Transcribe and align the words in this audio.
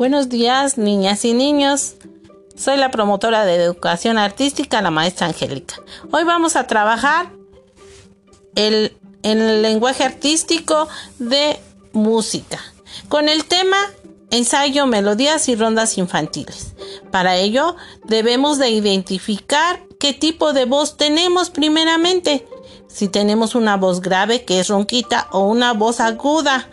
Buenos 0.00 0.30
días, 0.30 0.78
niñas 0.78 1.26
y 1.26 1.34
niños. 1.34 1.96
Soy 2.56 2.78
la 2.78 2.90
promotora 2.90 3.44
de 3.44 3.56
educación 3.56 4.16
artística, 4.16 4.80
la 4.80 4.90
maestra 4.90 5.26
Angélica. 5.26 5.74
Hoy 6.10 6.24
vamos 6.24 6.56
a 6.56 6.66
trabajar 6.66 7.30
el, 8.54 8.96
el 9.22 9.60
lenguaje 9.60 10.02
artístico 10.02 10.88
de 11.18 11.60
música 11.92 12.58
con 13.10 13.28
el 13.28 13.44
tema 13.44 13.76
ensayo, 14.30 14.86
melodías 14.86 15.50
y 15.50 15.54
rondas 15.54 15.98
infantiles. 15.98 16.72
Para 17.10 17.36
ello 17.36 17.76
debemos 18.04 18.56
de 18.56 18.70
identificar 18.70 19.82
qué 19.98 20.14
tipo 20.14 20.54
de 20.54 20.64
voz 20.64 20.96
tenemos 20.96 21.50
primeramente. 21.50 22.48
Si 22.88 23.08
tenemos 23.08 23.54
una 23.54 23.76
voz 23.76 24.00
grave 24.00 24.46
que 24.46 24.60
es 24.60 24.68
ronquita 24.68 25.28
o 25.30 25.40
una 25.40 25.74
voz 25.74 26.00
aguda. 26.00 26.70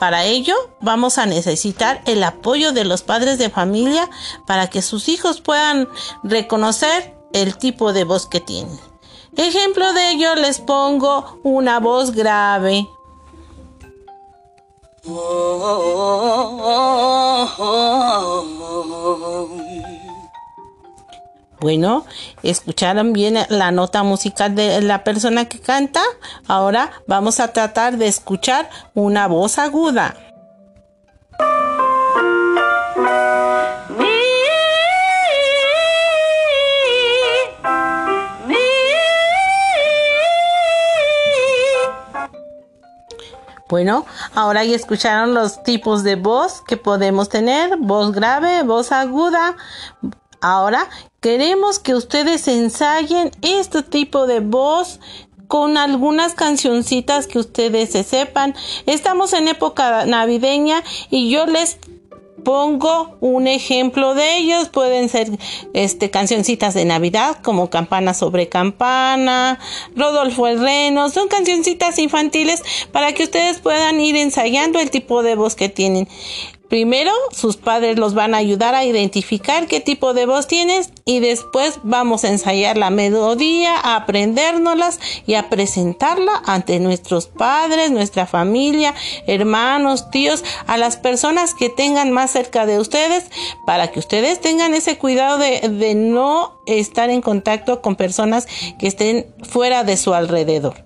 Para 0.00 0.24
ello 0.24 0.54
vamos 0.80 1.18
a 1.18 1.26
necesitar 1.26 2.00
el 2.06 2.24
apoyo 2.24 2.72
de 2.72 2.84
los 2.86 3.02
padres 3.02 3.36
de 3.36 3.50
familia 3.50 4.08
para 4.46 4.68
que 4.68 4.80
sus 4.80 5.10
hijos 5.10 5.42
puedan 5.42 5.90
reconocer 6.22 7.14
el 7.34 7.58
tipo 7.58 7.92
de 7.92 8.04
voz 8.04 8.26
que 8.26 8.40
tienen. 8.40 8.80
Ejemplo 9.36 9.92
de 9.92 10.12
ello 10.12 10.36
les 10.36 10.58
pongo 10.58 11.38
una 11.42 11.80
voz 11.80 12.12
grave. 12.12 12.88
Bueno, 21.60 22.06
escucharon 22.42 23.12
bien 23.12 23.36
la 23.50 23.70
nota 23.70 24.02
musical 24.02 24.54
de 24.54 24.80
la 24.80 25.04
persona 25.04 25.44
que 25.44 25.60
canta. 25.60 26.00
Ahora 26.48 26.90
vamos 27.06 27.38
a 27.38 27.52
tratar 27.52 27.98
de 27.98 28.08
escuchar 28.08 28.70
una 28.94 29.28
voz 29.28 29.58
aguda. 29.58 30.16
Bueno, 43.68 44.04
ahora 44.34 44.64
ya 44.64 44.74
escucharon 44.74 45.32
los 45.32 45.62
tipos 45.62 46.02
de 46.02 46.16
voz 46.16 46.60
que 46.66 46.76
podemos 46.76 47.28
tener, 47.28 47.76
voz 47.76 48.12
grave, 48.12 48.64
voz 48.64 48.90
aguda. 48.90 49.56
Ahora 50.40 50.88
queremos 51.20 51.78
que 51.78 51.94
ustedes 51.94 52.48
ensayen 52.48 53.30
este 53.42 53.82
tipo 53.82 54.26
de 54.26 54.40
voz 54.40 55.00
con 55.48 55.76
algunas 55.76 56.34
cancioncitas 56.34 57.26
que 57.26 57.38
ustedes 57.38 57.90
se 57.90 58.04
sepan. 58.04 58.54
Estamos 58.86 59.32
en 59.32 59.48
época 59.48 60.06
navideña 60.06 60.82
y 61.10 61.28
yo 61.28 61.44
les 61.46 61.78
pongo 62.44 63.16
un 63.20 63.46
ejemplo 63.46 64.14
de 64.14 64.38
ellos. 64.38 64.68
Pueden 64.68 65.08
ser 65.08 65.28
este, 65.74 66.10
cancioncitas 66.10 66.74
de 66.74 66.84
Navidad 66.84 67.38
como 67.42 67.68
Campana 67.68 68.14
sobre 68.14 68.48
Campana, 68.48 69.58
Rodolfo 69.94 70.46
el 70.46 70.60
Reno. 70.60 71.10
Son 71.10 71.28
cancioncitas 71.28 71.98
infantiles 71.98 72.62
para 72.92 73.12
que 73.12 73.24
ustedes 73.24 73.58
puedan 73.58 74.00
ir 74.00 74.16
ensayando 74.16 74.78
el 74.78 74.90
tipo 74.90 75.22
de 75.22 75.34
voz 75.34 75.54
que 75.54 75.68
tienen. 75.68 76.08
Primero, 76.70 77.10
sus 77.32 77.56
padres 77.56 77.98
los 77.98 78.14
van 78.14 78.32
a 78.32 78.38
ayudar 78.38 78.76
a 78.76 78.84
identificar 78.84 79.66
qué 79.66 79.80
tipo 79.80 80.14
de 80.14 80.24
voz 80.24 80.46
tienes 80.46 80.92
y 81.04 81.18
después 81.18 81.80
vamos 81.82 82.22
a 82.22 82.28
ensayar 82.28 82.78
la 82.78 82.90
melodía, 82.90 83.74
a 83.76 83.96
aprendérnoslas 83.96 85.00
y 85.26 85.34
a 85.34 85.50
presentarla 85.50 86.30
ante 86.46 86.78
nuestros 86.78 87.26
padres, 87.26 87.90
nuestra 87.90 88.24
familia, 88.24 88.94
hermanos, 89.26 90.12
tíos, 90.12 90.44
a 90.68 90.78
las 90.78 90.96
personas 90.96 91.54
que 91.54 91.70
tengan 91.70 92.12
más 92.12 92.30
cerca 92.30 92.66
de 92.66 92.78
ustedes 92.78 93.24
para 93.66 93.88
que 93.88 93.98
ustedes 93.98 94.40
tengan 94.40 94.72
ese 94.72 94.96
cuidado 94.96 95.38
de, 95.38 95.68
de 95.68 95.96
no 95.96 96.60
estar 96.66 97.10
en 97.10 97.20
contacto 97.20 97.82
con 97.82 97.96
personas 97.96 98.46
que 98.78 98.86
estén 98.86 99.26
fuera 99.42 99.82
de 99.82 99.96
su 99.96 100.14
alrededor. 100.14 100.84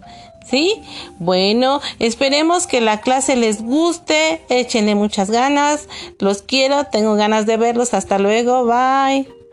¿Sí? 0.48 0.82
Bueno, 1.18 1.80
esperemos 1.98 2.66
que 2.66 2.80
la 2.80 3.00
clase 3.00 3.34
les 3.36 3.62
guste, 3.62 4.42
échenle 4.48 4.94
muchas 4.94 5.30
ganas, 5.30 5.88
los 6.18 6.42
quiero, 6.42 6.84
tengo 6.84 7.14
ganas 7.14 7.46
de 7.46 7.56
verlos, 7.56 7.94
hasta 7.94 8.18
luego, 8.18 8.64
bye. 8.66 9.43